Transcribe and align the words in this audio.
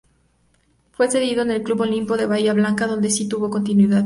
Fue 0.93 1.11
cedido 1.11 1.43
a 1.43 1.53
el 1.55 1.61
Club 1.61 1.81
Olimpo 1.81 2.17
de 2.17 2.25
Bahía 2.25 2.53
Blanca, 2.53 2.87
donde 2.87 3.11
sí 3.11 3.29
tuvo 3.29 3.51
continuidad. 3.51 3.99